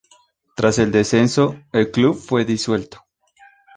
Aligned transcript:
Tras 0.55 0.79
el 0.79 0.91
descenso, 0.91 1.59
el 1.73 1.91
club 1.91 2.15
fue 2.19 2.43
disuelto. 2.43 3.05